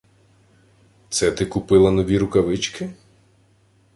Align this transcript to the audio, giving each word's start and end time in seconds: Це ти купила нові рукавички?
Це 1.09 1.31
ти 1.31 1.45
купила 1.45 1.91
нові 1.91 2.17
рукавички? 2.17 2.93